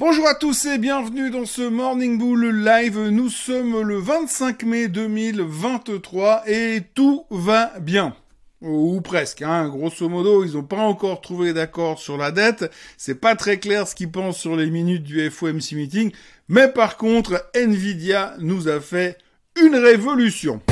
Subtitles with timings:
[0.00, 2.98] Bonjour à tous et bienvenue dans ce Morning Bull Live.
[3.10, 8.16] Nous sommes le 25 mai 2023 et tout va bien.
[8.62, 9.68] Ou presque, hein.
[9.68, 12.70] grosso modo, ils n'ont pas encore trouvé d'accord sur la dette.
[12.96, 16.12] C'est pas très clair ce qu'ils pensent sur les minutes du FOMC meeting.
[16.48, 19.18] Mais par contre, Nvidia nous a fait
[19.62, 20.62] une révolution.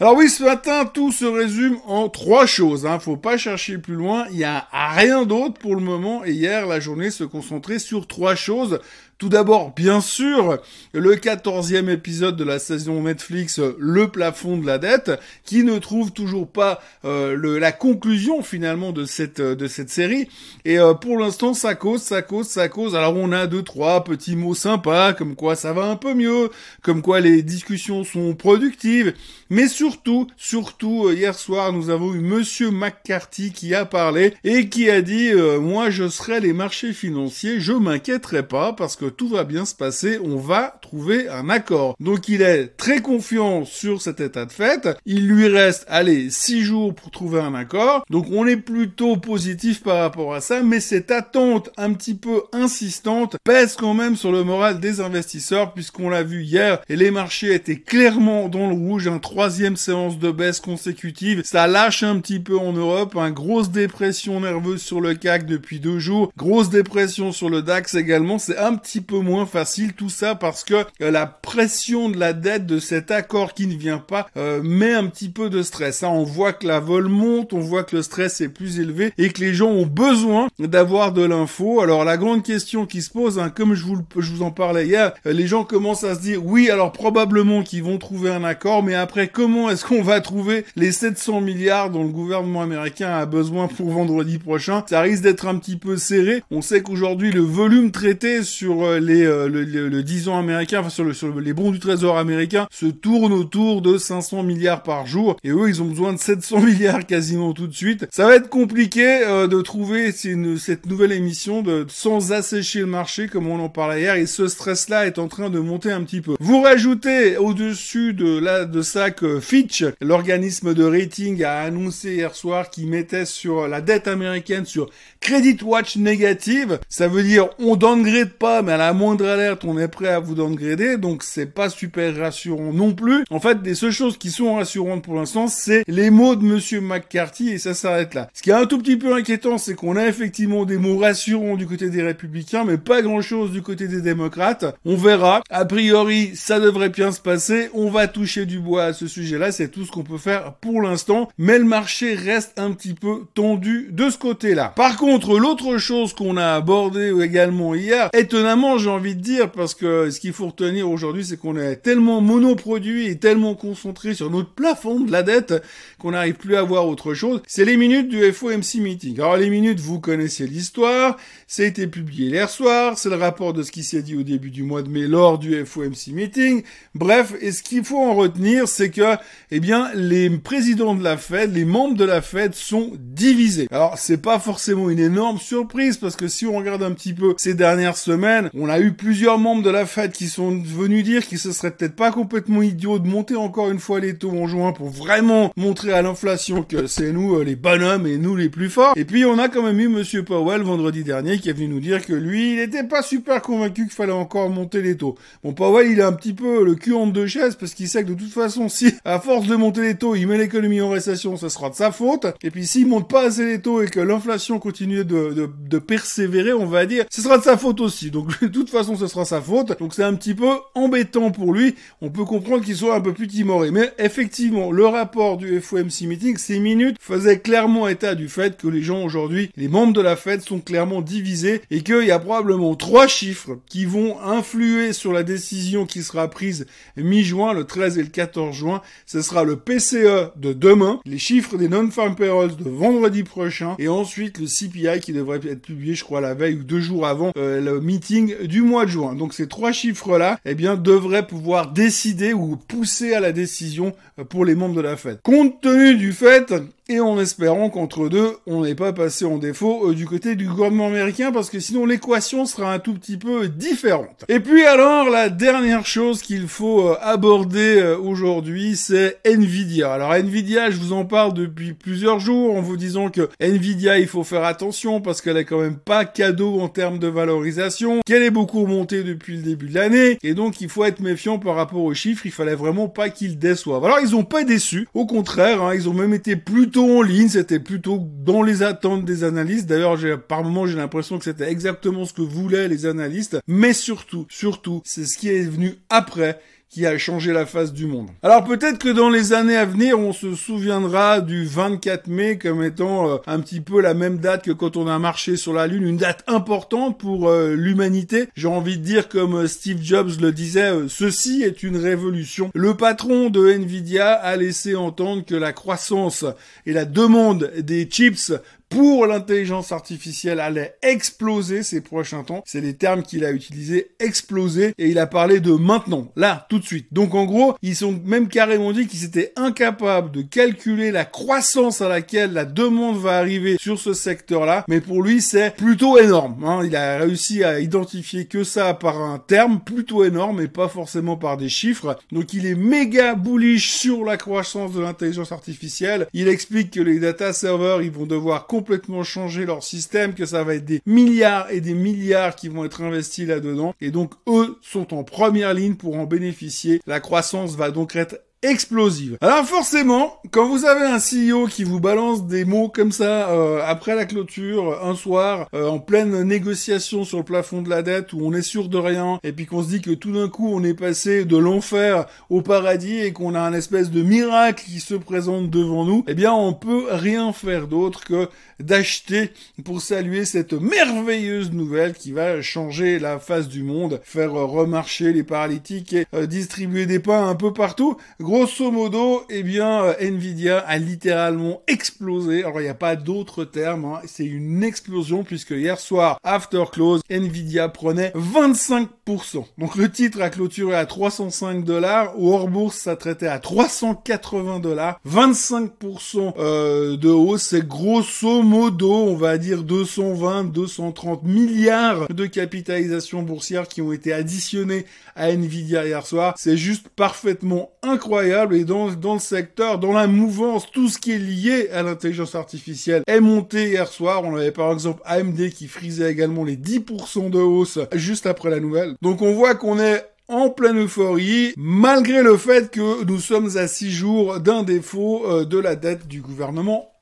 [0.00, 2.84] Alors oui, ce matin, tout se résume en trois choses.
[2.84, 2.98] Hein.
[2.98, 4.26] Faut pas chercher plus loin.
[4.32, 6.24] Il y a rien d'autre pour le moment.
[6.24, 8.80] Et hier, la journée se concentrait sur trois choses.
[9.24, 10.58] Tout d'abord, bien sûr,
[10.92, 15.12] le quatorzième épisode de la saison Netflix, Le plafond de la dette,
[15.46, 20.28] qui ne trouve toujours pas euh, le, la conclusion finalement de cette de cette série.
[20.66, 22.94] Et euh, pour l'instant, ça cause, ça cause, ça cause.
[22.94, 26.50] Alors on a deux trois petits mots sympas, comme quoi ça va un peu mieux,
[26.82, 29.14] comme quoi les discussions sont productives.
[29.48, 34.68] Mais surtout, surtout euh, hier soir, nous avons eu Monsieur McCarthy qui a parlé et
[34.68, 39.28] qui a dit moi je serai les marchés financiers, je m'inquiéterai pas parce que tout
[39.28, 41.96] va bien se passer, on va trouver un accord.
[42.00, 44.88] Donc il est très confiant sur cet état de fait.
[45.06, 48.04] Il lui reste, allez, six jours pour trouver un accord.
[48.10, 52.42] Donc on est plutôt positif par rapport à ça, mais cette attente un petit peu
[52.52, 57.10] insistante pèse quand même sur le moral des investisseurs puisqu'on l'a vu hier et les
[57.10, 61.42] marchés étaient clairement dans le rouge, un troisième séance de baisse consécutive.
[61.44, 65.80] Ça lâche un petit peu en Europe, une grosse dépression nerveuse sur le CAC depuis
[65.80, 68.38] deux jours, grosse dépression sur le DAX également.
[68.38, 72.32] C'est un petit peu moins facile tout ça parce que euh, la pression de la
[72.32, 76.02] dette de cet accord qui ne vient pas euh, met un petit peu de stress.
[76.02, 76.08] Hein.
[76.08, 79.30] On voit que la vol monte, on voit que le stress est plus élevé et
[79.30, 81.80] que les gens ont besoin d'avoir de l'info.
[81.80, 84.86] Alors la grande question qui se pose, hein, comme je vous, je vous en parlais
[84.86, 88.44] hier, euh, les gens commencent à se dire oui alors probablement qu'ils vont trouver un
[88.44, 93.10] accord, mais après comment est-ce qu'on va trouver les 700 milliards dont le gouvernement américain
[93.10, 94.84] a besoin pour vendredi prochain?
[94.88, 96.42] Ça risque d'être un petit peu serré.
[96.50, 100.80] On sait qu'aujourd'hui le volume traité sur euh, les, euh, le, le, 10 ans américain,
[100.80, 104.82] enfin sur, le, sur les bons du trésor américain, se tourne autour de 500 milliards
[104.82, 105.36] par jour.
[105.44, 108.06] Et eux, ils ont besoin de 700 milliards quasiment tout de suite.
[108.10, 112.86] Ça va être compliqué euh, de trouver une, cette nouvelle émission de, sans assécher le
[112.86, 114.14] marché, comme on en parlait hier.
[114.16, 116.34] Et ce stress-là est en train de monter un petit peu.
[116.40, 122.34] Vous rajoutez au-dessus de, là, de ça que Fitch, l'organisme de rating, a annoncé hier
[122.34, 124.90] soir qu'il mettait sur la dette américaine sur
[125.20, 126.78] Credit Watch négative.
[126.88, 130.18] Ça veut dire on downgrade pas, mais à la moindre alerte, on est prêt à
[130.18, 133.24] vous downgrader, donc c'est pas super rassurant non plus.
[133.30, 136.80] En fait, les seules choses qui sont rassurantes pour l'instant, c'est les mots de Monsieur
[136.80, 138.28] McCarthy, et ça s'arrête là.
[138.34, 141.54] Ce qui est un tout petit peu inquiétant, c'est qu'on a effectivement des mots rassurants
[141.54, 144.64] du côté des républicains, mais pas grand chose du côté des démocrates.
[144.84, 145.42] On verra.
[145.50, 147.70] A priori, ça devrait bien se passer.
[147.74, 150.82] On va toucher du bois à ce sujet-là, c'est tout ce qu'on peut faire pour
[150.82, 154.72] l'instant, mais le marché reste un petit peu tendu de ce côté-là.
[154.74, 159.74] Par contre, l'autre chose qu'on a abordé également hier, étonnamment, j'ai envie de dire, parce
[159.74, 164.30] que ce qu'il faut retenir aujourd'hui, c'est qu'on est tellement monoproduit et tellement concentré sur
[164.30, 165.54] notre plafond de la dette
[165.98, 167.42] qu'on n'arrive plus à voir autre chose.
[167.46, 169.20] C'est les minutes du FOMC meeting.
[169.20, 171.16] Alors les minutes, vous connaissez l'histoire,
[171.46, 174.22] ça a été publié hier soir, c'est le rapport de ce qui s'est dit au
[174.22, 176.62] début du mois de mai lors du FOMC meeting.
[176.94, 179.16] Bref, et ce qu'il faut en retenir, c'est que,
[179.50, 183.68] eh bien, les présidents de la Fed, les membres de la Fed sont divisés.
[183.70, 187.34] Alors c'est pas forcément une énorme surprise parce que si on regarde un petit peu
[187.36, 191.26] ces dernières semaines, on a eu plusieurs membres de la Fed qui sont venus dire
[191.26, 194.46] qu'il se serait peut-être pas complètement idiot de monter encore une fois les taux en
[194.46, 198.48] juin pour vraiment montrer à l'inflation que c'est nous euh, les bonhommes et nous les
[198.48, 198.94] plus forts.
[198.96, 201.80] Et puis on a quand même eu Monsieur Powell vendredi dernier qui est venu nous
[201.80, 205.16] dire que lui, il n'était pas super convaincu qu'il fallait encore monter les taux.
[205.42, 208.04] Bon, Powell, il a un petit peu le cul entre deux chaises parce qu'il sait
[208.04, 210.90] que de toute façon, si à force de monter les taux, il met l'économie en
[210.90, 212.26] récession, ça sera de sa faute.
[212.42, 215.78] Et puis s'il monte pas assez les taux et que l'inflation continue de, de, de
[215.78, 218.12] persévérer, on va dire, ce sera de sa faute aussi.
[218.12, 219.78] Donc de toute façon, ce sera sa faute.
[219.78, 221.74] Donc c'est un petit peu embêtant pour lui.
[222.00, 223.70] On peut comprendre qu'il soit un peu plus timoré.
[223.70, 228.68] Mais effectivement, le rapport du FOMC meeting, ces minutes, faisait clairement état du fait que
[228.68, 232.18] les gens aujourd'hui, les membres de la Fed sont clairement divisés et qu'il y a
[232.18, 236.66] probablement trois chiffres qui vont influer sur la décision qui sera prise
[236.96, 238.82] mi-juin, le 13 et le 14 juin.
[239.06, 243.88] Ce sera le PCE de demain, les chiffres des non-farm payrolls de vendredi prochain et
[243.88, 247.32] ensuite le CPI qui devrait être publié, je crois, la veille ou deux jours avant
[247.36, 249.14] euh, le meeting du mois de juin.
[249.14, 254.24] Donc ces trois chiffres-là, eh bien, devraient pouvoir décider ou pousser à la décision euh,
[254.24, 255.20] pour les membres de la Fed.
[255.22, 256.52] Compte tenu du fait
[256.88, 260.46] et en espérant qu'entre deux, on n'est pas passé en défaut euh, du côté du
[260.46, 264.24] gouvernement américain parce que sinon l'équation sera un tout petit peu différente.
[264.28, 269.94] Et puis alors, la dernière chose qu'il faut euh, aborder euh, aujourd'hui, c'est Nvidia.
[269.94, 274.06] Alors Nvidia, je vous en parle depuis plusieurs jours en vous disant que Nvidia, il
[274.06, 278.22] faut faire attention parce qu'elle est quand même pas cadeau en termes de valorisation, qu'elle
[278.22, 281.54] est beaucoup montée depuis le début de l'année et donc il faut être méfiant par
[281.54, 283.86] rapport aux chiffres, il fallait vraiment pas qu'ils déçoivent.
[283.86, 286.36] Alors ils ont pas déçu, au contraire, hein, ils ont même été
[286.74, 289.66] plutôt en ligne, c'était plutôt dans les attentes des analystes.
[289.66, 294.26] D'ailleurs, par moment j'ai l'impression que c'était exactement ce que voulaient les analystes, mais surtout,
[294.28, 298.08] surtout, c'est ce qui est venu après qui a changé la face du monde.
[298.22, 302.64] Alors peut-être que dans les années à venir, on se souviendra du 24 mai comme
[302.64, 305.66] étant euh, un petit peu la même date que quand on a marché sur la
[305.68, 308.28] Lune, une date importante pour euh, l'humanité.
[308.34, 312.50] J'ai envie de dire comme euh, Steve Jobs le disait, ceci est une révolution.
[312.54, 316.24] Le patron de Nvidia a laissé entendre que la croissance
[316.66, 318.32] et la demande des chips
[318.74, 322.42] pour l'intelligence artificielle allait exploser ces prochains temps.
[322.44, 326.58] C'est les termes qu'il a utilisés, exploser, et il a parlé de maintenant, là, tout
[326.58, 326.88] de suite.
[326.90, 331.82] Donc en gros, ils ont même carrément dit qu'ils étaient incapables de calculer la croissance
[331.82, 336.42] à laquelle la demande va arriver sur ce secteur-là, mais pour lui, c'est plutôt énorme.
[336.44, 336.62] Hein.
[336.64, 341.16] Il a réussi à identifier que ça par un terme plutôt énorme et pas forcément
[341.16, 341.96] par des chiffres.
[342.10, 346.08] Donc il est méga bullish sur la croissance de l'intelligence artificielle.
[346.12, 350.42] Il explique que les data servers, ils vont devoir complètement changer leur système, que ça
[350.42, 353.74] va être des milliards et des milliards qui vont être investis là-dedans.
[353.82, 356.80] Et donc, eux sont en première ligne pour en bénéficier.
[356.86, 359.16] La croissance va donc être explosive.
[359.20, 363.60] Alors forcément, quand vous avez un CEO qui vous balance des mots comme ça euh,
[363.66, 368.12] après la clôture, un soir, euh, en pleine négociation sur le plafond de la dette,
[368.12, 370.48] où on est sûr de rien, et puis qu'on se dit que tout d'un coup
[370.52, 374.80] on est passé de l'enfer au paradis et qu'on a un espèce de miracle qui
[374.80, 378.28] se présente devant nous, eh bien on peut rien faire d'autre que
[378.60, 379.30] d'acheter
[379.64, 385.22] pour saluer cette merveilleuse nouvelle qui va changer la face du monde, faire remarcher les
[385.22, 387.96] paralytiques et euh, distribuer des pains un peu partout.
[388.34, 392.42] Grosso modo, eh bien, euh, Nvidia a littéralement explosé.
[392.42, 393.84] Alors, il n'y a pas d'autre terme.
[393.84, 394.00] Hein.
[394.06, 399.44] C'est une explosion puisque hier soir, after close, Nvidia prenait 25%.
[399.56, 402.20] Donc, le titre a clôturé à 305 dollars.
[402.20, 404.98] Au hors bourse, ça traitait à 380 dollars.
[405.08, 407.42] 25% euh, de hausse.
[407.42, 414.12] C'est grosso modo, on va dire 220, 230 milliards de capitalisation boursière qui ont été
[414.12, 416.34] additionnés à Nvidia hier soir.
[416.36, 421.12] C'est juste parfaitement incroyable et dans, dans le secteur, dans la mouvance, tout ce qui
[421.12, 424.22] est lié à l'intelligence artificielle est monté hier soir.
[424.24, 428.60] On avait par exemple AMD qui frisait également les 10% de hausse juste après la
[428.60, 428.94] nouvelle.
[429.02, 433.66] Donc on voit qu'on est en pleine euphorie, malgré le fait que nous sommes à
[433.66, 436.93] six jours d'un défaut euh, de la dette du gouvernement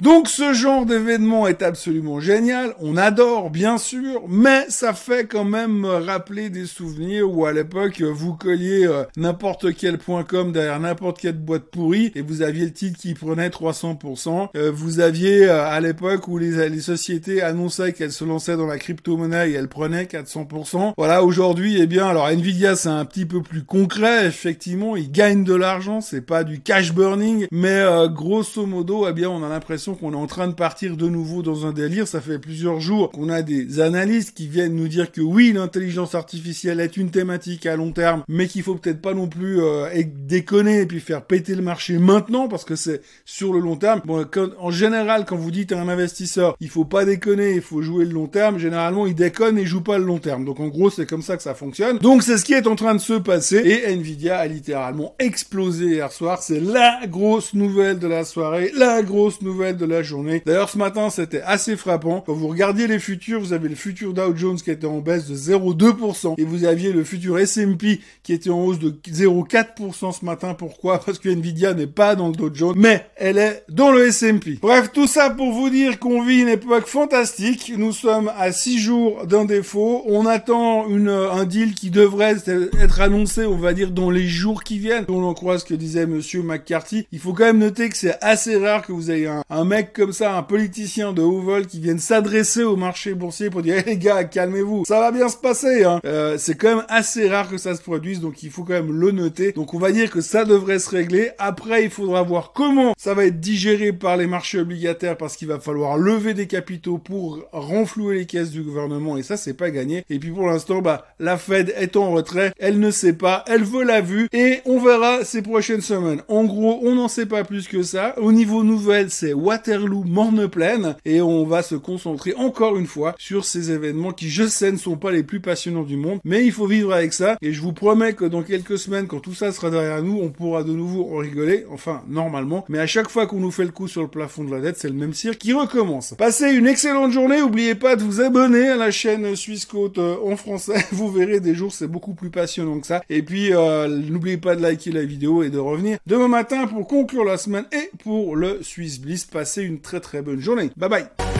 [0.00, 5.44] Donc ce genre d'événement est absolument génial, on adore bien sûr, mais ça fait quand
[5.44, 10.80] même rappeler des souvenirs où à l'époque vous colliez euh, n'importe quel point com derrière
[10.80, 14.48] n'importe quelle boîte pourrie et vous aviez le titre qui prenait 300%.
[14.56, 18.66] Euh, vous aviez euh, à l'époque où les, les sociétés annonçaient qu'elles se lançaient dans
[18.66, 20.94] la crypto-monnaie et elles prenaient 400%.
[20.96, 25.44] Voilà, aujourd'hui, eh bien, alors Nvidia c'est un petit peu plus concret, effectivement, ils gagnent
[25.44, 29.94] de l'argent, c'est pas du cash burning, mais grosso modo, eh bien, on a l'impression
[29.94, 32.08] qu'on est en train de partir de nouveau dans un délire.
[32.08, 36.14] Ça fait plusieurs jours qu'on a des analystes qui viennent nous dire que oui, l'intelligence
[36.14, 39.88] artificielle est une thématique à long terme, mais qu'il faut peut-être pas non plus euh,
[40.04, 44.00] déconner et puis faire péter le marché maintenant parce que c'est sur le long terme.
[44.04, 44.26] Bon,
[44.58, 48.04] en général, quand vous dites à un investisseur, il faut pas déconner, il faut jouer
[48.04, 50.44] le long terme, généralement, il déconne et joue pas le long terme.
[50.44, 51.98] Donc, en gros, c'est comme ça que ça fonctionne.
[51.98, 55.86] Donc, c'est ce qui est en train de se passer et Nvidia a littéralement explosé
[55.86, 56.42] hier soir.
[56.42, 60.42] C'est la grosse nouvelle de la soirée, la grosse nouvelle de la journée.
[60.46, 62.22] D'ailleurs, ce matin, c'était assez frappant.
[62.24, 65.26] Quand vous regardiez les futurs, vous avez le futur Dow Jones qui était en baisse
[65.26, 70.24] de 0,2% et vous aviez le futur S&P qui était en hausse de 0,4% ce
[70.24, 70.54] matin.
[70.54, 70.98] Pourquoi?
[71.06, 74.58] Parce que Nvidia n'est pas dans le Dow Jones, mais elle est dans le S&P.
[74.60, 77.72] Bref, tout ça pour vous dire qu'on vit une époque fantastique.
[77.76, 80.02] Nous sommes à 6 jours d'un défaut.
[80.06, 84.62] On attend une, un deal qui devrait être annoncé, on va dire, dans les jours
[84.62, 85.04] qui viennent.
[85.08, 87.06] On en croit ce que disait monsieur McCarthy.
[87.12, 90.12] Il faut quand même noter que c'est assez rare que vous avez un, mec comme
[90.12, 93.84] ça, un politicien de haut vol qui vienne s'adresser au marché boursier pour dire hey,
[93.86, 95.84] les gars, calmez-vous, ça va bien se passer.
[95.84, 96.00] Hein.
[96.04, 98.92] Euh, c'est quand même assez rare que ça se produise, donc il faut quand même
[98.92, 99.52] le noter.
[99.52, 101.30] Donc on va dire que ça devrait se régler.
[101.38, 105.46] Après, il faudra voir comment ça va être digéré par les marchés obligataires parce qu'il
[105.46, 109.70] va falloir lever des capitaux pour renflouer les caisses du gouvernement et ça c'est pas
[109.70, 110.04] gagné.
[110.10, 113.62] Et puis pour l'instant, bah la Fed est en retrait, elle ne sait pas, elle
[113.62, 116.22] veut la vue et on verra ces prochaines semaines.
[116.26, 118.18] En gros, on n'en sait pas plus que ça.
[118.18, 123.44] Au niveau nouveau c'est Waterloo Morne-Plaine et on va se concentrer encore une fois sur
[123.44, 126.52] ces événements qui, je sais, ne sont pas les plus passionnants du monde, mais il
[126.52, 129.52] faut vivre avec ça et je vous promets que dans quelques semaines, quand tout ça
[129.52, 133.26] sera derrière nous, on pourra de nouveau en rigoler, enfin normalement, mais à chaque fois
[133.26, 135.38] qu'on nous fait le coup sur le plafond de la dette, c'est le même cirque
[135.38, 136.14] qui recommence.
[136.16, 140.16] Passez une excellente journée, n'oubliez pas de vous abonner à la chaîne Suisse Côte euh,
[140.24, 143.02] en français, vous verrez des jours c'est beaucoup plus passionnant que ça.
[143.10, 146.86] Et puis euh, n'oubliez pas de liker la vidéo et de revenir demain matin pour
[146.86, 149.24] conclure la semaine et pour le Swiss Bliss.
[149.24, 150.70] Passez une très très bonne journée.
[150.76, 151.37] Bye bye